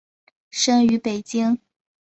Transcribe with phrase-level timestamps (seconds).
[0.49, 1.59] 生于北京。